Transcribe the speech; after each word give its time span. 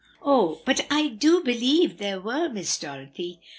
"Oh, 0.23 0.63
but 0.65 0.87
I 0.89 1.09
do 1.09 1.43
believe 1.43 1.99
there 1.99 2.19
were, 2.19 2.49
Miss 2.49 2.75
Dorothy!" 2.79 3.39